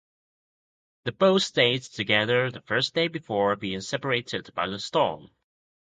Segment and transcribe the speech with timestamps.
[1.03, 5.29] The boats stayed together the first day before being separated by the storm.